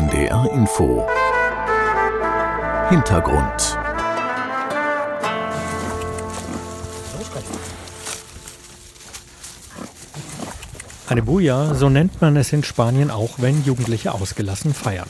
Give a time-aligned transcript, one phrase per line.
[0.00, 1.06] NDR Info
[2.88, 3.78] Hintergrund
[11.06, 15.08] Eine Buja, so nennt man es in Spanien auch, wenn Jugendliche ausgelassen feiern.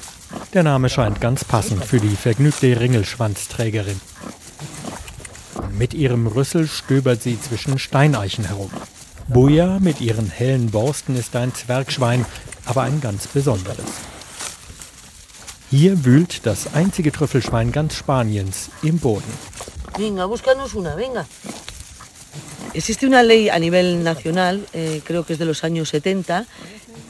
[0.55, 4.01] Der Name scheint ganz passend für die vergnügte Ringelschwanzträgerin.
[5.71, 8.73] Mit ihrem Rüssel stöbert sie zwischen Steineichen herum.
[9.29, 12.27] Buja mit ihren hellen Borsten ist ein Zwergschwein,
[12.67, 14.10] aber ein ganz besonderes.
[15.71, 19.33] Hier wühlt das einzige Trüffelschwein ganz Spaniens im Boden.
[19.97, 21.25] Venga, búscanos una, venga.
[22.81, 26.47] Existe una ley a nivel nacional, eh, creo que es de los años 70,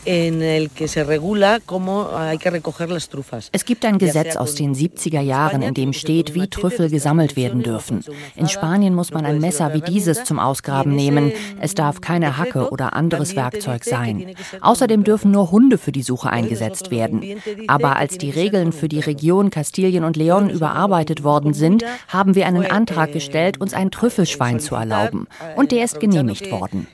[0.04, 3.48] en el que se regula cómo hay que recoger las trufas.
[3.52, 7.62] Es gibt ein Gesetz aus den 70er Jahren, in dem steht, wie Trüffel gesammelt werden
[7.62, 8.02] dürfen.
[8.36, 11.32] In Spanien muss man ein Messer wie dieses zum Ausgraben nehmen.
[11.60, 14.34] Es darf keine Hacke oder anderes Werkzeug sein.
[14.60, 17.22] Außerdem dürfen nur Hunde für die Suche eingesetzt werden.
[17.66, 22.46] Aber als die Regeln für die Region Kastilien und Leon überarbeitet worden sind, haben wir
[22.46, 25.26] einen Antrag gestellt, uns ein Trüffelschwein zu erlauben.
[25.60, 26.86] Und der ist genehmigt worden.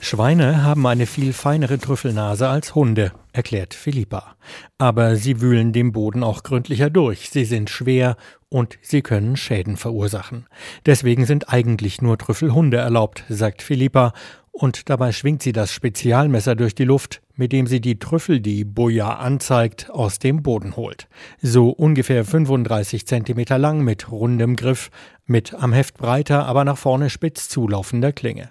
[0.00, 4.36] Schweine haben eine viel feinere Trüffelnase als Hunde, erklärt Philippa.
[4.78, 7.30] Aber sie wühlen den Boden auch gründlicher durch.
[7.30, 8.16] Sie sind schwer
[8.48, 10.46] und sie können Schäden verursachen.
[10.86, 14.12] Deswegen sind eigentlich nur Trüffelhunde erlaubt, sagt Philippa
[14.58, 18.64] und dabei schwingt sie das Spezialmesser durch die Luft, mit dem sie die Trüffel, die
[18.64, 21.06] Boja anzeigt, aus dem Boden holt.
[21.40, 24.90] So ungefähr 35 Zentimeter lang mit rundem Griff,
[25.26, 28.50] mit am Heft breiter, aber nach vorne spitz zulaufender Klinge.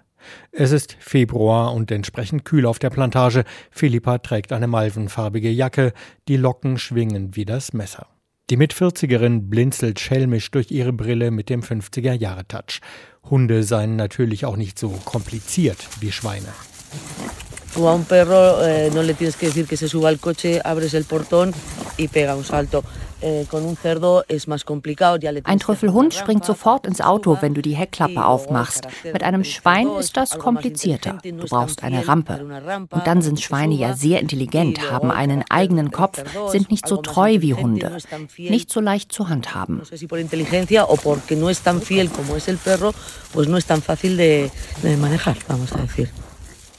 [0.51, 3.43] Es ist Februar und entsprechend kühl auf der Plantage.
[3.71, 5.91] Philippa trägt eine malvenfarbige Jacke,
[6.29, 8.07] die Locken schwingen wie das Messer.
[8.49, 12.79] Die Mitvierzigerin blinzelt schelmisch durch ihre Brille mit dem 50er-Jahre-Touch.
[13.29, 16.49] Hunde seien natürlich auch nicht so kompliziert wie Schweine.
[17.73, 20.61] Tú a un perro eh, no le tienes que decir que se suba al coche,
[20.63, 21.53] abres el portón
[21.97, 22.83] y pega un salto.
[23.21, 23.45] Eh,
[25.43, 28.87] ein Trüffelhund springt sofort ins Auto, wenn du die Heckklappe aufmachst.
[29.03, 31.17] Mit einem Schwein ist das komplizierter.
[31.23, 32.45] Du brauchst eine Rampe.
[32.91, 37.41] Und dann sind Schweine ja sehr intelligent, haben einen eigenen Kopf, sind nicht so treu
[37.41, 37.97] wie Hunde,
[38.37, 39.81] nicht so leicht zu handhaben.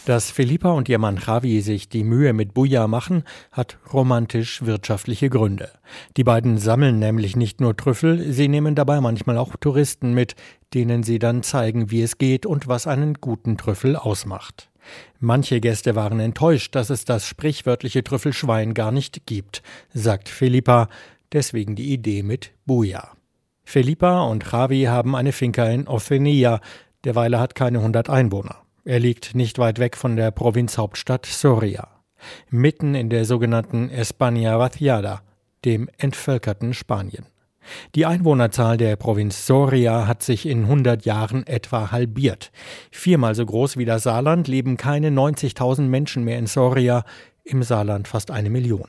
[0.09, 5.69] Dass Philippa und ihr Mann Javi sich die Mühe mit Buja machen, hat romantisch-wirtschaftliche Gründe.
[6.17, 10.35] Die beiden sammeln nämlich nicht nur Trüffel, sie nehmen dabei manchmal auch Touristen mit,
[10.73, 14.71] denen sie dann zeigen, wie es geht und was einen guten Trüffel ausmacht.
[15.21, 20.89] Manche Gäste waren enttäuscht, dass es das sprichwörtliche Trüffelschwein gar nicht gibt, sagt Philippa,
[21.35, 23.11] deswegen die Idee mit Buja.
[23.63, 26.63] Philippa und Javi haben eine Finca in Ofenia,
[27.05, 28.63] derweil hat keine 100 Einwohner.
[28.89, 31.89] Er liegt nicht weit weg von der Provinzhauptstadt Soria,
[32.49, 35.21] mitten in der sogenannten España Vaciada,
[35.67, 37.27] dem entvölkerten Spanien.
[37.95, 42.51] Die Einwohnerzahl der Provinz Soria hat sich in 100 Jahren etwa halbiert.
[42.91, 47.05] Viermal so groß wie das Saarland leben keine 90.000 Menschen mehr in Soria,
[47.45, 48.89] im Saarland fast eine Million.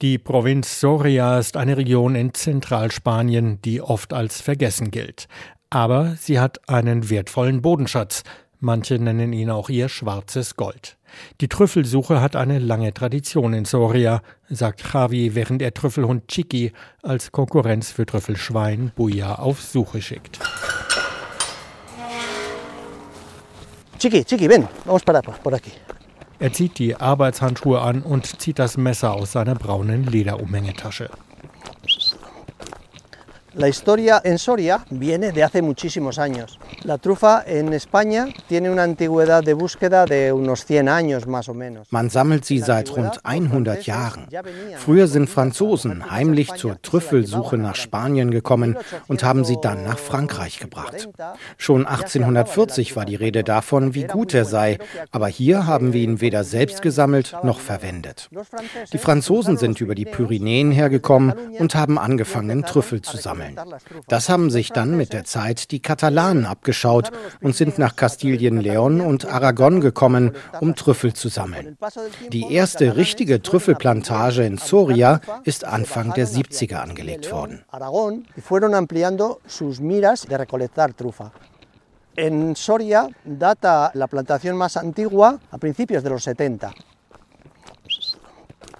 [0.00, 5.28] Die Provinz Soria ist eine Region in Zentralspanien, die oft als vergessen gilt.
[5.68, 8.22] Aber sie hat einen wertvollen Bodenschatz,
[8.60, 10.96] Manche nennen ihn auch ihr schwarzes Gold.
[11.40, 16.72] Die Trüffelsuche hat eine lange Tradition in Soria, sagt Javi, während er Trüffelhund Chiqui
[17.02, 20.38] als Konkurrenz für Trüffelschwein Buja auf Suche schickt.
[23.98, 25.72] Chiqui, Chiqui, ven, vamos para por aquí.
[26.38, 31.08] Er zieht die Arbeitshandschuhe an und zieht das Messer aus seiner braunen Lederumhängetasche.
[33.58, 36.58] La historia en Soria viene de hace muchísimos años.
[36.82, 41.54] La trufa en España tiene una antigüedad de búsqueda de unos 100 años más o
[41.54, 41.90] menos.
[41.90, 44.28] Man sammelt sie seit rund 100 Jahren.
[44.76, 48.76] Früher sind Franzosen heimlich zur Trüffelsuche nach Spanien gekommen
[49.08, 51.08] und haben sie dann nach Frankreich gebracht.
[51.56, 54.76] Schon 1840 war die Rede davon, wie gut er sei,
[55.12, 58.28] aber hier haben wir ihn weder selbst gesammelt noch verwendet.
[58.92, 63.80] Die Franzosen sind über die Pyrenäen hergekommen und haben angefangen, Trüffel zu sammeln sammeln.
[64.08, 67.10] Das haben sich dann mit der Zeit die Katalanen abgeschaut
[67.40, 71.76] und sind nach Kastilien-Leon und Aragon gekommen, um Trüffel zu sammeln.
[72.30, 77.64] Die erste richtige Trüffelplantage in Soria ist Anfang der 70er angelegt worden.
[82.18, 86.72] En Soria data la plantación más antigua a principios de los 70.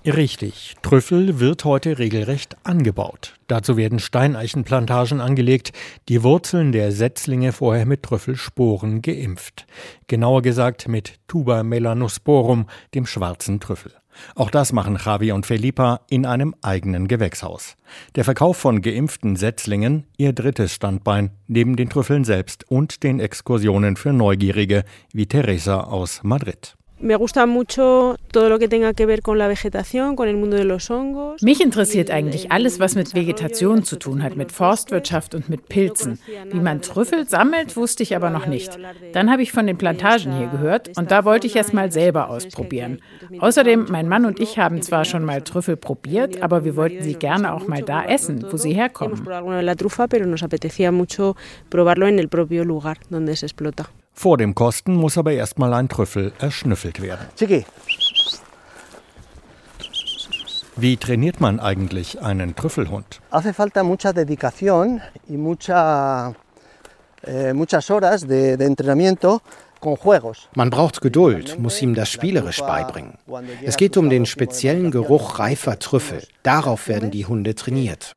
[0.06, 3.34] Richtig, Trüffel wird heute regelrecht angebaut.
[3.48, 5.72] Dazu werden Steineichenplantagen angelegt,
[6.08, 9.66] die Wurzeln der Setzlinge vorher mit Trüffelsporen geimpft.
[10.06, 13.94] Genauer gesagt mit Tuber melanosporum, dem schwarzen Trüffel.
[14.36, 17.76] Auch das machen Javi und Felipa in einem eigenen Gewächshaus.
[18.14, 23.96] Der Verkauf von geimpften Setzlingen ihr drittes Standbein, neben den Trüffeln selbst und den Exkursionen
[23.96, 26.76] für Neugierige wie Teresa aus Madrid.
[26.98, 30.56] Me gusta mucho todo lo que tenga que ver con la vegetación, con el mundo
[30.56, 31.42] de los hongos.
[31.42, 36.18] Mich interessiert eigentlich alles, was mit Vegetation zu tun hat, mit Forstwirtschaft und mit Pilzen.
[36.50, 38.78] Wie man Trüffel sammelt, wusste ich aber noch nicht.
[39.12, 42.30] Dann habe ich von den Plantagen hier gehört und da wollte ich es mal selber
[42.30, 43.02] ausprobieren.
[43.40, 47.14] Außerdem, mein Mann und ich haben zwar schon mal Trüffel probiert, aber wir wollten sie
[47.14, 49.22] gerne auch mal da essen, wo sie herkommen.
[54.18, 57.26] Vor dem Kosten muss aber erstmal ein Trüffel erschnüffelt werden.
[57.36, 57.66] Chiqui.
[60.76, 63.20] Wie trainiert man eigentlich einen Trüffelhund?
[63.30, 66.34] Hace falta mucha dedicación y mucha,
[67.22, 69.40] eh, muchas horas de, de entrenamiento
[70.54, 73.18] man braucht Geduld, muss ihm das spielerisch beibringen.
[73.62, 76.22] Es geht um den speziellen Geruch reifer Trüffel.
[76.42, 78.16] Darauf werden die Hunde trainiert.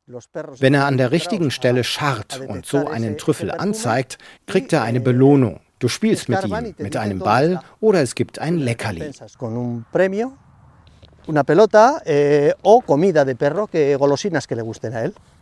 [0.58, 5.00] Wenn er an der richtigen Stelle scharrt und so einen Trüffel anzeigt, kriegt er eine
[5.00, 5.60] Belohnung.
[5.80, 9.00] Du spielst mit ihm, mit einem Ball oder es gibt ein Leckerli.
[9.00, 9.12] Eh.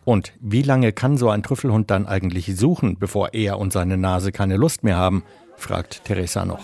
[0.05, 4.33] Und wie lange kann so ein Trüffelhund dann eigentlich suchen, bevor er und seine Nase
[4.33, 5.25] keine Lust mehr haben?
[5.57, 6.61] fragt Teresa noch.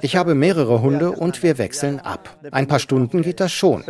[0.00, 2.38] Ich habe mehrere Hunde und wir wechseln ab.
[2.50, 3.84] Ein paar Stunden geht das schon.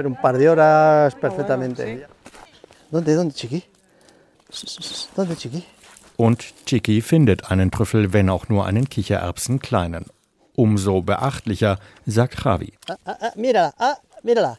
[6.16, 10.06] Und Chicky findet einen Trüffel, wenn auch nur einen Kichererbsen kleinen.
[10.54, 12.72] Umso beachtlicher, sagt Javi.
[12.88, 13.72] Ah, ah, ah, mira,
[14.22, 14.58] mírala.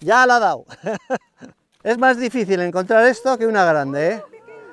[0.00, 0.64] Ya la ha dado.
[1.82, 4.22] es más difícil encontrar esto que una grande, ¿eh?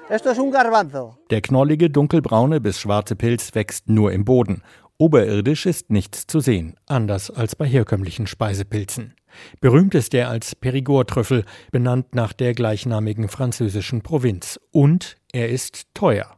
[0.10, 1.18] Esto es un garbanzo.
[1.32, 4.62] Der knollige, dunkelbraune bis schwarze Pilz wächst nur im Boden.
[5.00, 9.16] Oberirdisch ist nichts zu sehen, anders als bei herkömmlichen Speisepilzen.
[9.62, 14.60] Berühmt ist er als Perigord-Trüffel, benannt nach der gleichnamigen französischen Provinz.
[14.72, 16.38] Und er ist teuer.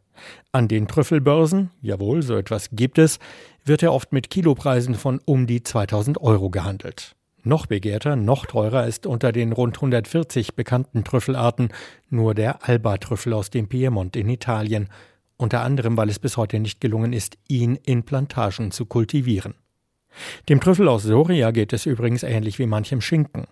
[0.51, 3.19] An den Trüffelbörsen, jawohl, so etwas gibt es,
[3.63, 7.15] wird er oft mit Kilopreisen von um die 2000 Euro gehandelt.
[7.43, 11.69] Noch begehrter, noch teurer ist unter den rund 140 bekannten Trüffelarten
[12.09, 14.89] nur der Alba-Trüffel aus dem Piemont in Italien,
[15.37, 19.53] unter anderem weil es bis heute nicht gelungen ist, ihn in Plantagen zu kultivieren.
[20.49, 23.45] Dem Trüffel aus Soria geht es übrigens ähnlich wie manchem Schinken.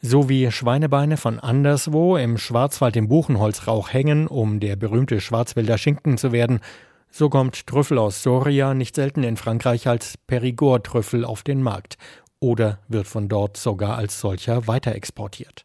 [0.00, 6.18] So wie Schweinebeine von anderswo im Schwarzwald im Buchenholzrauch hängen, um der berühmte Schwarzwälder Schinken
[6.18, 6.60] zu werden,
[7.10, 11.98] so kommt Trüffel aus Soria nicht selten in Frankreich als Perigord-Trüffel auf den Markt
[12.40, 15.64] oder wird von dort sogar als solcher weiterexportiert.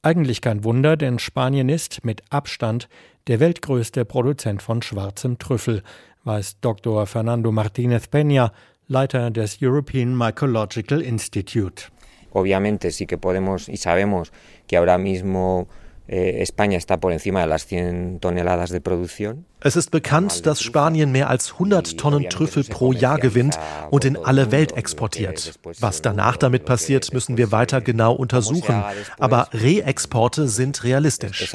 [0.00, 2.88] Eigentlich kein Wunder, denn Spanien ist mit Abstand
[3.26, 5.82] der weltgrößte Produzent von schwarzem Trüffel,
[6.24, 7.06] weiß Dr.
[7.06, 8.52] Fernando Martínez Peña,
[8.88, 11.84] Leiter des European Mycological Institute.
[12.32, 14.32] Obviamente sí que podemos y sabemos
[14.66, 15.68] que ahora mismo
[16.10, 19.44] Eh, España está por encima de las 100 toneladas de producción.
[19.62, 23.58] Es ist bekannt, dass Spanien mehr als 100 Tonnen Trüffel pro Jahr gewinnt
[23.90, 25.58] und in alle Welt exportiert.
[25.80, 28.82] Was danach damit passiert, müssen wir weiter genau untersuchen.
[29.18, 31.52] Aber Reexporte sind realistisch.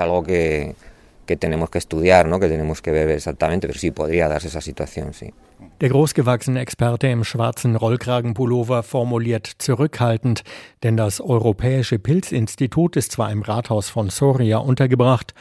[1.26, 2.38] Que tenemos que estudiar, ¿no?
[2.38, 5.34] que tenemos que ver exactamente, pero sí podría darse esa situación, sí.
[5.84, 10.44] Der großgewachsene Experte im schwarzen Rollkragenpullover formuliert zurückhaltend,
[10.82, 15.34] denn das Europäische Pilzinstitut ist zwar im Rathaus von Soria untergebracht,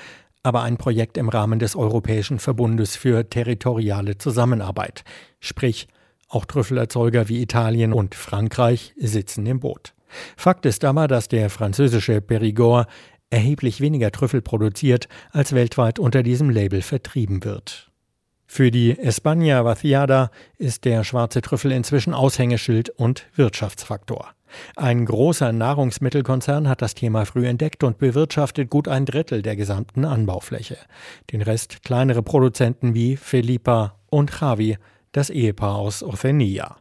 [0.42, 5.04] aber ein Projekt im Rahmen des Europäischen Verbundes für territoriale Zusammenarbeit.
[5.38, 5.86] Sprich,
[6.28, 9.94] auch Trüffelerzeuger wie Italien und Frankreich sitzen im Boot.
[10.36, 12.88] Fakt ist aber, dass der französische Perigord
[13.30, 17.91] erheblich weniger Trüffel produziert, als weltweit unter diesem Label vertrieben wird.
[18.54, 24.28] Für die España Vaciada ist der schwarze Trüffel inzwischen Aushängeschild und Wirtschaftsfaktor.
[24.76, 30.04] Ein großer Nahrungsmittelkonzern hat das Thema früh entdeckt und bewirtschaftet gut ein Drittel der gesamten
[30.04, 30.76] Anbaufläche.
[31.32, 34.76] Den Rest kleinere Produzenten wie Felipa und Javi,
[35.12, 36.76] das Ehepaar aus Othenia.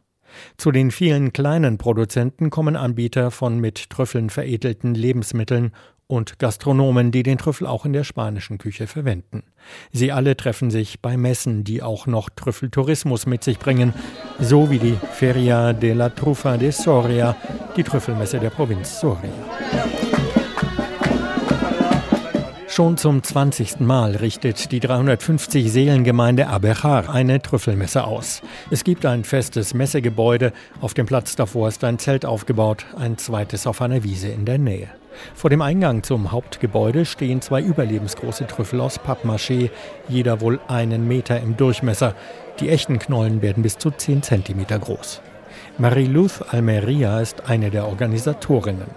[0.58, 5.72] Zu den vielen kleinen Produzenten kommen Anbieter von mit Trüffeln veredelten Lebensmitteln
[6.12, 9.44] und Gastronomen, die den Trüffel auch in der spanischen Küche verwenden.
[9.92, 13.94] Sie alle treffen sich bei Messen, die auch noch Trüffeltourismus mit sich bringen,
[14.38, 17.34] so wie die Feria de la Trufa de Soria,
[17.76, 19.32] die Trüffelmesse der Provinz Soria.
[22.74, 23.80] Schon zum 20.
[23.80, 28.40] Mal richtet die 350 Seelengemeinde Abechar eine Trüffelmesse aus.
[28.70, 30.54] Es gibt ein festes Messegebäude.
[30.80, 34.56] Auf dem Platz davor ist ein Zelt aufgebaut, ein zweites auf einer Wiese in der
[34.56, 34.88] Nähe.
[35.34, 39.68] Vor dem Eingang zum Hauptgebäude stehen zwei überlebensgroße Trüffel aus Pappmaché,
[40.08, 42.14] jeder wohl einen Meter im Durchmesser.
[42.60, 45.20] Die echten Knollen werden bis zu 10 Zentimeter groß.
[45.76, 48.88] Marie-Luth Almeria ist eine der Organisatorinnen.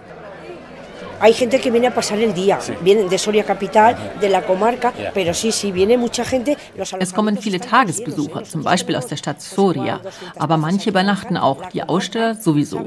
[1.20, 2.72] Hay gente que viene a pasar el día, sí.
[2.82, 5.10] vienen de Soria Capital, de la comarca, yeah.
[5.12, 6.56] pero sí, sí, viene mucha gente.
[6.98, 10.00] Es kommen viele Tagesbesucher, zum Beispiel aus der Stadt Soria,
[10.36, 12.84] aber manche übernachten auch, die Aussteller sowieso.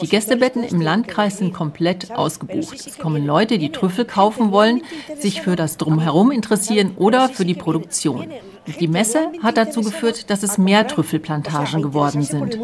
[0.00, 2.74] Die Gästebetten im Landkreis sind komplett ausgebucht.
[2.86, 4.82] Es kommen Leute, die Trüffel kaufen wollen,
[5.18, 8.28] sich für das Drumherum interessieren oder für die Produktion.
[8.66, 12.56] Die Messe hat dazu geführt, dass es mehr Trüffelplantagen geworden sind.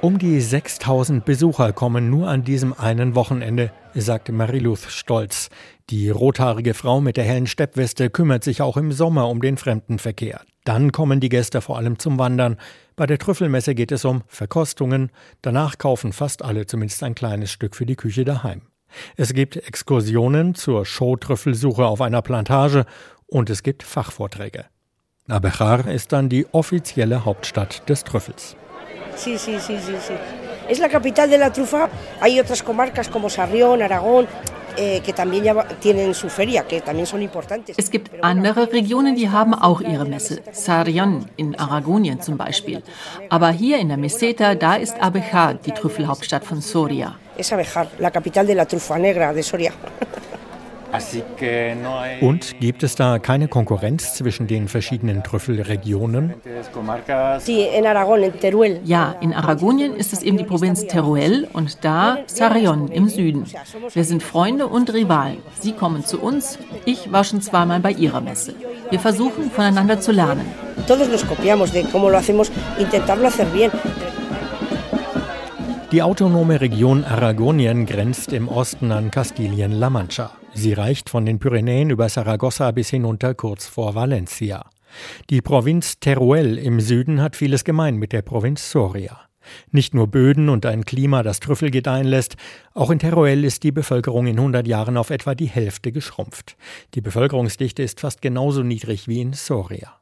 [0.00, 5.50] Um die 6000 Besucher kommen nur an diesem einen Wochenende, sagte Mariluth stolz.
[5.90, 10.40] Die rothaarige Frau mit der hellen Steppweste kümmert sich auch im Sommer um den Fremdenverkehr.
[10.64, 12.56] Dann kommen die Gäste vor allem zum Wandern.
[12.96, 15.10] Bei der Trüffelmesse geht es um Verkostungen.
[15.42, 18.62] Danach kaufen fast alle zumindest ein kleines Stück für die Küche daheim.
[19.16, 22.86] Es gibt Exkursionen zur Showtrüffelsuche auf einer Plantage
[23.26, 24.64] und es gibt Fachvorträge.
[25.28, 28.56] Abechar ist dann die offizielle Hauptstadt des Trüffels.
[29.16, 30.14] Sí, sí, sí, sí, sí.
[30.68, 31.88] Es la capital de la trufa.
[32.20, 34.26] Hay otras comarcas como Sarrión, Aragón,
[34.76, 35.02] eh,
[37.76, 40.40] es gibt andere Regionen, die haben auch ihre Messe.
[40.52, 42.82] Sarrión in Aragonien zum Beispiel.
[43.28, 48.10] Aber hier in der Meseta, da ist Abechar die Trüffelhauptstadt von Soria es Abejar, la
[48.10, 49.72] capital de la trufa negra de Soria.
[52.20, 56.34] Und gibt es da keine Konkurrenz zwischen den verschiedenen Trüffelregionen?
[58.84, 63.44] Ja, in Aragonien ist es eben die Provinz Teruel und da Sarrión im Süden.
[63.92, 65.38] Wir sind Freunde und Rivalen.
[65.60, 66.58] Sie kommen zu uns.
[66.84, 68.54] Ich war schon zweimal bei ihrer Messe.
[68.90, 70.46] Wir versuchen voneinander zu lernen.
[70.88, 73.70] Todos nos copiamos de cómo lo hacemos, intentarlo hacer bien.
[75.92, 80.30] Die autonome Region Aragonien grenzt im Osten an Kastilien-La Mancha.
[80.54, 84.70] Sie reicht von den Pyrenäen über Saragossa bis hinunter kurz vor Valencia.
[85.30, 89.18] Die Provinz Teruel im Süden hat vieles gemein mit der Provinz Soria.
[89.72, 92.36] Nicht nur Böden und ein Klima, das Trüffel gedeihen lässt,
[92.72, 96.56] auch in Teruel ist die Bevölkerung in 100 Jahren auf etwa die Hälfte geschrumpft.
[96.94, 99.99] Die Bevölkerungsdichte ist fast genauso niedrig wie in Soria.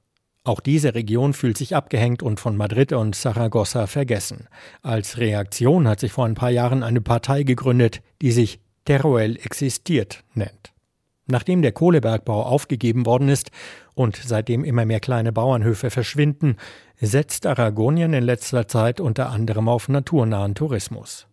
[0.49, 4.49] Auch diese Region fühlt sich abgehängt und von Madrid und Saragossa vergessen.
[4.81, 10.25] Als Reaktion hat sich vor ein paar Jahren eine Partei gegründet, die sich Teruel existiert
[10.33, 10.73] nennt.
[11.27, 13.51] Nachdem der Kohlebergbau aufgegeben worden ist
[13.93, 16.57] und seitdem immer mehr kleine Bauernhöfe verschwinden,
[16.99, 21.27] setzt Aragonien in letzter Zeit unter anderem auf naturnahen Tourismus.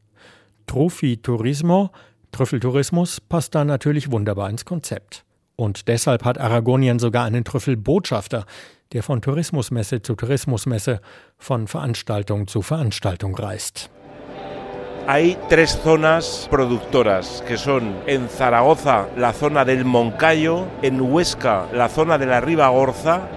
[0.67, 1.89] Trophy Turismo,
[2.33, 5.23] Trüffeltourismus, passt da natürlich wunderbar ins Konzept.
[5.55, 8.45] Und deshalb hat Aragonien sogar einen Trüffelbotschafter,
[8.93, 11.01] der von Tourismusmesse zu Tourismusmesse,
[11.37, 13.89] von Veranstaltung zu Veranstaltung reist.
[15.07, 21.89] Hay tres zonas productoras, que son en Zaragoza la zona del Moncayo, en Huesca la
[21.89, 23.29] zona de la Ribagorza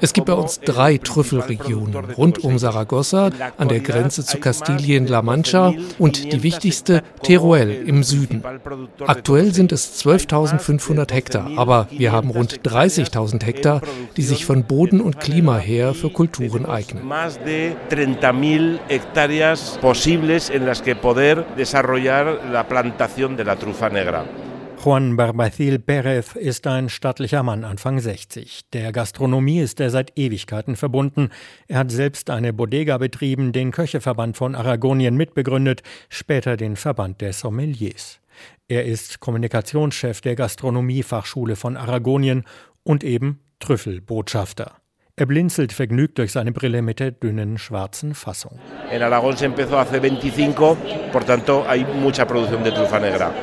[0.00, 5.74] Es gibt bei uns drei Trüffelregionen rund um Saragossa, an der Grenze zu Kastilien-La Mancha
[5.98, 8.42] und die wichtigste Teruel im Süden.
[9.06, 13.80] Aktuell sind es 12.500 Hektar, aber wir haben rund 30.000 Hektar,
[14.16, 17.02] die sich von Boden und Klima her für Kulturen eignen.
[19.80, 24.24] posibles en las que poder desarrollar la plantación de la trufa negra.
[24.86, 28.70] Juan Barbacil Pérez ist ein stattlicher Mann, Anfang 60.
[28.72, 31.30] Der Gastronomie ist er seit Ewigkeiten verbunden.
[31.66, 37.32] Er hat selbst eine Bodega betrieben, den Köcheverband von Aragonien mitbegründet, später den Verband der
[37.32, 38.20] Sommeliers.
[38.68, 42.44] Er ist Kommunikationschef der Gastronomiefachschule von Aragonien
[42.84, 44.76] und eben Trüffelbotschafter.
[45.16, 48.60] Er blinzelt vergnügt durch seine Brille mit der dünnen schwarzen Fassung.
[48.92, 50.76] In Aragón se empezó hace 25,
[51.10, 53.34] por tanto hay mucha producción de trufa negra.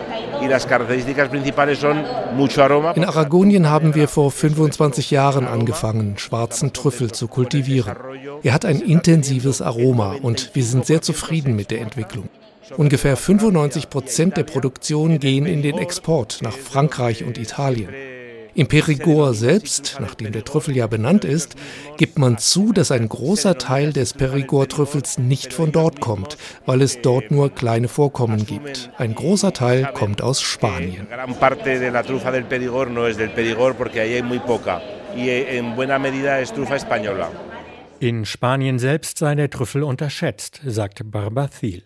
[2.95, 7.95] In Aragonien haben wir vor 25 Jahren angefangen, schwarzen Trüffel zu kultivieren.
[8.43, 12.29] Er hat ein intensives Aroma und wir sind sehr zufrieden mit der Entwicklung.
[12.77, 17.89] Ungefähr 95 Prozent der Produktion gehen in den Export nach Frankreich und Italien.
[18.55, 21.55] Im Perigord selbst, nachdem der Trüffel ja benannt ist,
[21.97, 27.01] gibt man zu, dass ein großer Teil des Perigord-Trüffels nicht von dort kommt, weil es
[27.01, 28.91] dort nur kleine Vorkommen gibt.
[28.97, 31.07] Ein großer Teil kommt aus Spanien.
[36.75, 37.31] española.
[37.99, 41.83] In Spanien selbst sei der Trüffel unterschätzt, sagt Barbathil.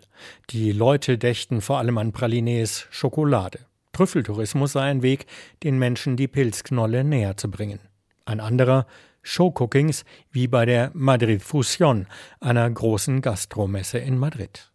[0.50, 3.60] Die Leute dächten vor allem an Pralines, Schokolade.
[3.98, 5.26] Trüffeltourismus sei ein Weg,
[5.64, 7.80] den Menschen die Pilzknolle näher zu bringen.
[8.26, 8.86] Ein anderer,
[9.24, 12.06] Showcookings, wie bei der Madrid Fusion,
[12.40, 14.72] einer großen Gastromesse in Madrid.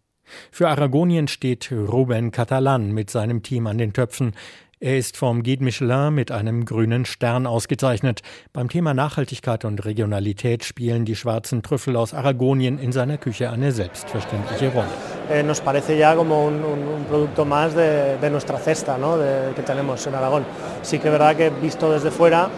[0.51, 4.33] Für Aragonien steht Ruben Catalan mit seinem Team an den Töpfen.
[4.81, 8.23] Er ist vom Guide Michelin mit einem grünen Stern ausgezeichnet.
[8.53, 13.71] Beim Thema Nachhaltigkeit und Regionalität spielen die schwarzen Trüffel aus Aragonien in seiner Küche eine
[13.71, 15.22] selbstverständliche Rolle.
[15.33, 19.17] Eh, nos parece ya como un, producto más de, nuestra cesta ¿no?
[19.57, 20.45] que tenemos en Aragón.
[20.83, 22.51] Sí que es verdad que visto desde fuera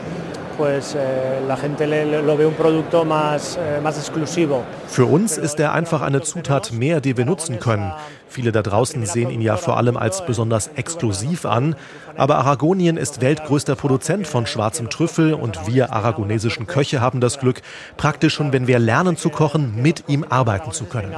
[0.57, 4.65] pues eh, la gente lo ve un producto más, eh, más exclusivo.
[4.89, 7.93] Für uns ist er einfach eine Zutat mehr, die wir nutzen können.
[8.29, 11.77] Viele da draußen sehen ihn ja vor allem als besonders exklusiv an.
[12.17, 17.63] Aber Aragonien ist weltgrößter Produzent von schwarzem Trüffel und wir aragonesischen Köche haben das Glück,
[17.97, 21.13] praktisch schon, wenn wir lernen zu kochen, mit ihm arbeiten zu können.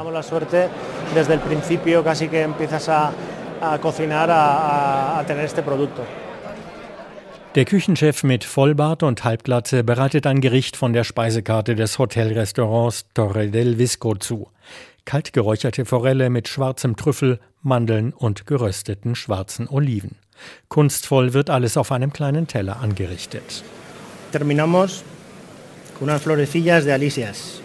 [3.61, 6.26] a cocinar a, a, a tener este producto.
[7.57, 13.49] Der Küchenchef mit Vollbart und Halbglatze bereitet ein Gericht von der Speisekarte des Hotelrestaurants Torre
[13.49, 14.51] del Visco zu.
[15.07, 20.17] Kaltgeräucherte Forelle mit schwarzem Trüffel, Mandeln und gerösteten schwarzen Oliven.
[20.69, 23.65] Kunstvoll wird alles auf einem kleinen Teller angerichtet.
[24.33, 25.03] Terminamos
[25.99, 27.63] con unas florecillas de alisias.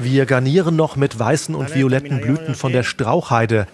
[0.00, 3.68] Wir garnieren noch mit weißen und violetten Blüten von der Strauchheide.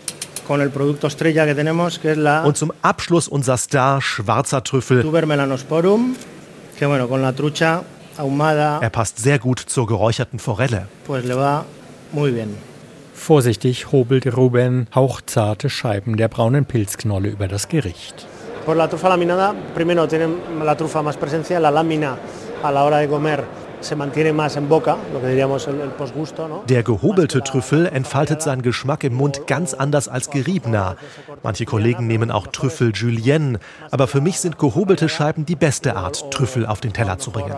[0.48, 5.04] Und zum Abschluss unser Star, schwarzer Trüffel.
[8.80, 10.86] Er passt sehr gut zur geräucherten Forelle.
[13.14, 18.26] Vorsichtig hobelt Ruben hauchzarte Scheiben der braunen Pilzknolle über das Gericht.
[18.64, 20.28] Por la trufa laminada, primero tiene
[20.64, 22.16] la trufa más presencia, la lámina
[22.62, 23.44] a la hora de comer
[26.68, 30.96] der gehobelte Trüffel entfaltet seinen Geschmack im Mund ganz anders als geriebener.
[31.42, 33.58] Manche Kollegen nehmen auch Trüffel Julienne,
[33.90, 37.54] aber für mich sind gehobelte Scheiben die beste Art, Trüffel auf den Teller zu bringen.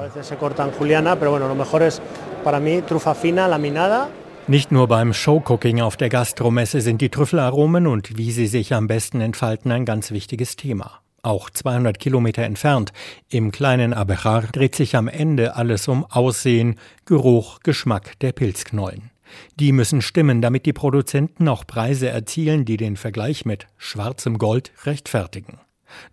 [4.46, 8.86] Nicht nur beim Showcooking auf der Gastromesse sind die Trüffelaromen und wie sie sich am
[8.86, 11.03] besten entfalten ein ganz wichtiges Thema.
[11.24, 12.92] Auch 200 Kilometer entfernt,
[13.30, 19.10] im kleinen Abejar, dreht sich am Ende alles um Aussehen, Geruch, Geschmack der Pilzknollen.
[19.58, 24.72] Die müssen stimmen, damit die Produzenten auch Preise erzielen, die den Vergleich mit schwarzem Gold
[24.84, 25.60] rechtfertigen.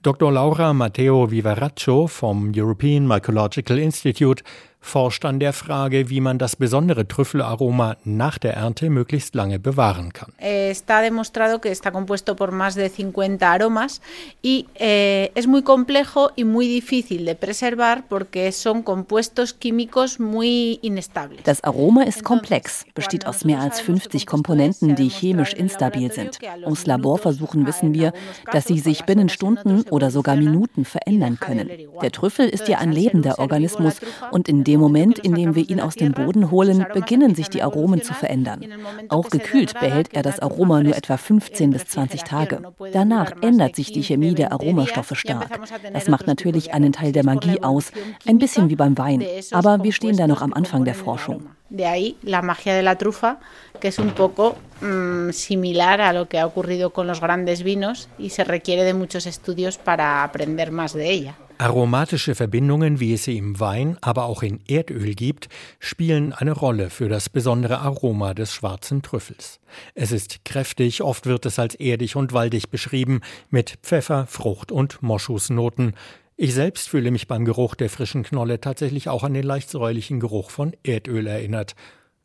[0.02, 0.32] Dr.
[0.32, 4.44] Laura Matteo Viveraccio vom European Mycological Institute
[4.82, 10.12] forscht an der Frage, wie man das besondere Trüffelaroma nach der Ernte möglichst lange bewahren
[10.12, 10.34] kann.
[10.40, 14.02] Está demostrado que está compuesto por más de 50 aromas
[14.42, 20.80] y eh, es muy complejo y muy difícil de preservar porque son compuestos químicos muy
[20.82, 21.44] inestables.
[21.44, 26.40] Das Aroma ist komplex, besteht aus mehr als 50 Komponenten, die chemisch instabil sind.
[26.66, 28.14] Aus Laborversuchen wissen wir,
[28.52, 31.70] dass sie sich binnen Stunden oder sogar Minuten verändern können.
[32.02, 33.98] Der Trüffel ist ja ein lebender Organismus
[34.32, 37.62] und in dem Moment, in dem wir ihn aus dem Boden holen, beginnen sich die
[37.62, 38.62] Aromen zu verändern.
[39.10, 42.62] Auch gekühlt behält er das Aroma nur etwa 15 bis 20 Tage.
[42.94, 45.60] Danach ändert sich die Chemie der Aromastoffe stark.
[45.94, 47.92] Das macht natürlich einen Teil der Magie aus,
[48.28, 49.24] ein bisschen wie beim Wein.
[49.52, 51.42] Aber wir stehen da noch am Anfang der Forschung.
[51.70, 53.40] De ahí la magia de la trufa,
[53.80, 58.10] que es un poco mmm, similar a lo que ha ocurrido con los grandes vinos
[58.18, 61.36] y se requiere de muchos estudios para aprender más de ella.
[61.62, 65.48] Aromatische Verbindungen, wie es sie im Wein, aber auch in Erdöl gibt,
[65.78, 69.60] spielen eine Rolle für das besondere Aroma des schwarzen Trüffels.
[69.94, 73.22] Es ist kräftig, oft wird es als erdig und waldig beschrieben,
[73.52, 75.94] mit Pfeffer, Frucht und Moschusnoten.
[76.36, 80.20] Ich selbst fühle mich beim Geruch der frischen Knolle tatsächlich auch an den leicht säuerlichen
[80.20, 81.76] Geruch von Erdöl erinnert.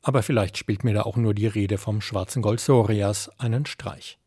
[0.01, 4.19] Aber vielleicht spielt mir da auch nur die Rede vom schwarzen Gold Sorias einen Streich.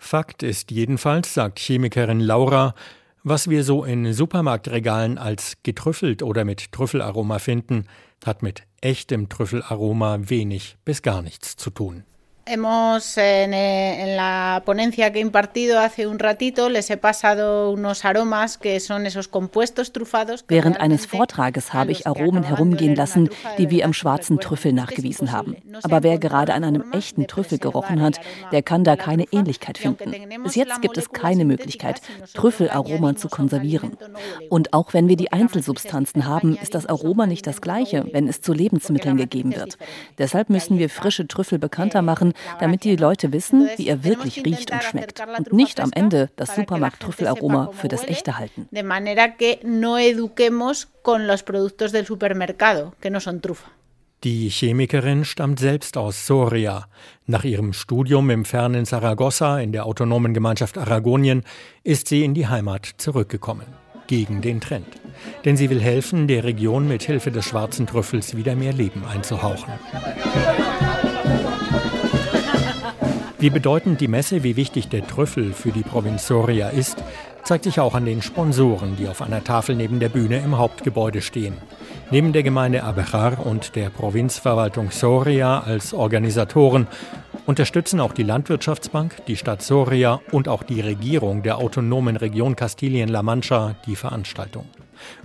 [0.00, 2.74] Fakt ist jedenfalls, sagt Chemikerin Laura,
[3.22, 7.86] was wir so in Supermarktregalen als getrüffelt oder mit Trüffelaroma finden,
[8.24, 12.04] hat mit echtem Trüffelaroma wenig bis gar nichts zu tun.
[12.46, 18.04] Hemos en, en, la ponencia que he impartido hace un ratito les he pasado unos
[18.04, 20.44] aromas que son esos compuestos trufados.
[20.48, 25.56] Während eines Vortrages habe ich Aromen herumgehen lassen, die wir am schwarzen Trüffel nachgewiesen haben.
[25.82, 28.20] Aber wer gerade an einem echten Trüffel gerochen hat,
[28.52, 30.12] der kann da keine Ähnlichkeit finden.
[30.42, 32.00] Bis jetzt gibt es keine Möglichkeit,
[32.34, 33.96] Trüffelaromen zu konservieren.
[34.48, 38.40] Und auch wenn wir die Einzelsubstanzen haben, ist das Aroma nicht das gleiche, wenn es
[38.40, 39.78] zu Lebensmitteln gegeben wird.
[40.18, 44.44] Deshalb müssen wir frische Trüffel bekannter machen machen, damit die Leute wissen, wie er wirklich
[44.44, 48.68] riecht und schmeckt und nicht am Ende das Supermarkttrüffelaroma für das echte halten.
[48.70, 53.70] De manera que no eduquemos con los productos del supermercado, que no son trufa.
[54.22, 56.88] Die Chemikerin stammt selbst aus Soria.
[57.26, 61.42] Nach ihrem Studium im fernen Saragossa in der autonomen Gemeinschaft Aragonien
[61.84, 63.66] ist sie in die Heimat zurückgekommen.
[64.08, 64.88] Gegen den Trend.
[65.46, 69.72] Denn sie will helfen, der Region mit Hilfe des schwarzen Trüffels wieder mehr Leben einzuhauchen.
[73.40, 77.02] Wie bedeutend die Messe, wie wichtig der Trüffel für die Provinz Soria ist,
[77.42, 81.22] zeigt sich auch an den Sponsoren, die auf einer Tafel neben der Bühne im Hauptgebäude
[81.22, 81.56] stehen.
[82.10, 86.86] Neben der Gemeinde Abejar und der Provinzverwaltung Soria als Organisatoren
[87.46, 93.22] unterstützen auch die Landwirtschaftsbank, die Stadt Soria und auch die Regierung der autonomen Region Kastilien-La
[93.22, 94.66] Mancha die Veranstaltung.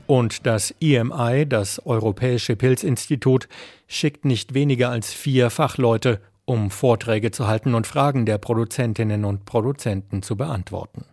[0.07, 3.49] Und das EMI, das Europäische Pilzinstitut,
[3.87, 9.45] schickt nicht weniger als vier Fachleute, um Vorträge zu halten und Fragen der Produzentinnen und
[9.45, 11.05] Produzenten zu beantworten.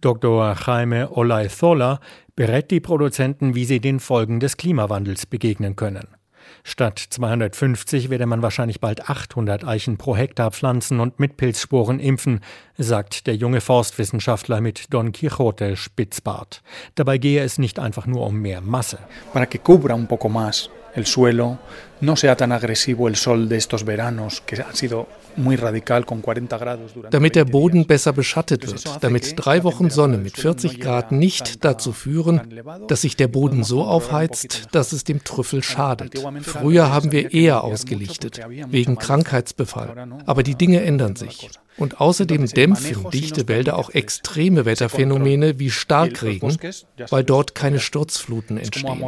[0.00, 0.54] Dr.
[0.66, 2.00] Jaime Olaizola
[2.36, 6.06] berät die Produzenten, wie sie den Folgen des Klimawandels begegnen können.
[6.62, 12.40] Statt 250 werde man wahrscheinlich bald 800 Eichen pro Hektar pflanzen und mit Pilzsporen impfen,
[12.76, 16.62] sagt der junge Forstwissenschaftler mit Don Quixote Spitzbart.
[16.94, 18.98] Dabei gehe es nicht einfach nur um mehr Masse.
[19.32, 21.58] Para que cubra un poco más el suelo,
[22.00, 25.06] no sea tan agresivo el sol de estos veranos que ha sido
[27.10, 31.92] damit der Boden besser beschattet wird, damit drei Wochen Sonne mit 40 Grad nicht dazu
[31.92, 36.14] führen, dass sich der Boden so aufheizt, dass es dem Trüffel schadet.
[36.42, 40.08] Früher haben wir eher ausgelichtet, wegen Krankheitsbefall.
[40.26, 41.50] Aber die Dinge ändern sich.
[41.76, 46.56] Und außerdem dämpfen dichte Wälder auch extreme Wetterphänomene wie Starkregen,
[47.10, 49.02] weil dort keine Sturzfluten entstehen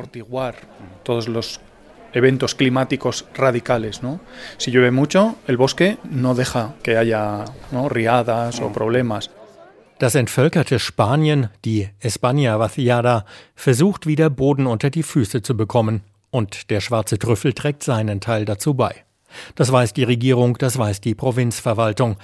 [2.12, 4.03] eventos climáticos radicales.
[4.03, 4.21] ¿no?
[4.59, 7.88] Si llueve mucho, el bosque no deja que haya ¿no?
[7.88, 9.31] riadas o problemas.
[9.99, 16.03] Das entvölkerte Spanien, die España vaciada, versucht wieder Boden unter die Füße zu bekommen.
[16.31, 19.07] Und der schwarze Trüffel trägt seinen Teil dazu bei.
[19.55, 22.16] Das weiß die Regierung, das weiß die Provinzverwaltung.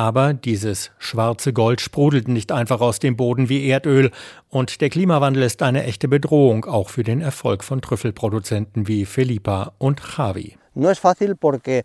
[0.00, 4.10] Aber dieses schwarze Gold sprudelt nicht einfach aus dem Boden wie Erdöl.
[4.48, 9.74] Und der Klimawandel ist eine echte Bedrohung, auch für den Erfolg von Trüffelproduzenten wie Felipa
[9.76, 10.56] und Javi.
[10.72, 11.82] No es fácil porque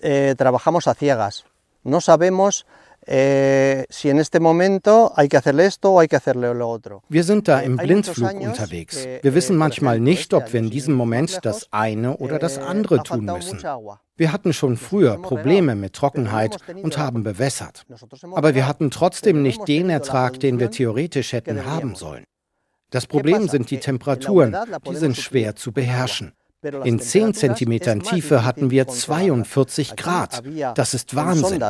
[0.00, 1.44] eh, trabajamos a ciegas.
[1.84, 2.64] No sabemos
[3.04, 3.84] wir
[7.24, 9.08] sind da im Blindflug unterwegs.
[9.22, 13.02] Wir wissen manchmal nicht, ob wir in diesem Moment das eine oder das eh, andere
[13.02, 13.58] tun müssen.
[14.16, 17.84] Wir hatten schon früher Probleme mit Trockenheit und haben bewässert.
[18.32, 22.24] Aber wir hatten trotzdem nicht den Ertrag, den wir theoretisch hätten haben sollen.
[22.90, 24.54] Das Problem sind die Temperaturen,
[24.88, 26.32] die sind schwer zu beherrschen.
[26.84, 30.42] In 10 Zentimetern Tiefe hatten wir 42 Grad.
[30.76, 31.60] Das ist Wahnsinn.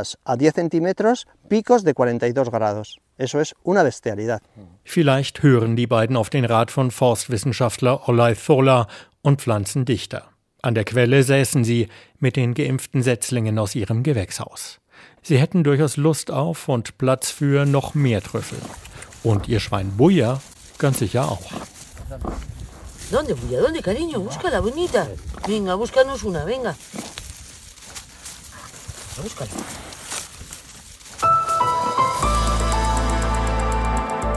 [4.84, 8.86] Vielleicht hören die beiden auf den Rat von Forstwissenschaftler Olay Thola
[9.22, 10.31] und pflanzen dichter.
[10.64, 11.88] An der Quelle säßen sie
[12.20, 14.78] mit den geimpften Setzlingen aus ihrem Gewächshaus.
[15.20, 18.58] Sie hätten durchaus Lust auf und Platz für noch mehr Trüffel.
[19.24, 20.40] Und ihr Schwein Buja
[20.78, 21.50] ganz sicher auch.
[23.10, 23.60] ¿Dónde, Bulla?
[23.60, 24.20] ¿Dónde, cariño?
[24.20, 25.08] Búscala, bonita.
[25.48, 26.76] Venga, búscanos una, venga.
[29.20, 29.50] Búscala.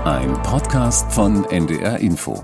[0.05, 2.43] Ein Podcast von NDR Info.